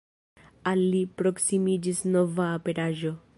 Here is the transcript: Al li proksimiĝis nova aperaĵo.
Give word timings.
Al 0.71 0.81
li 0.93 1.01
proksimiĝis 1.21 2.01
nova 2.17 2.49
aperaĵo. 2.59 3.15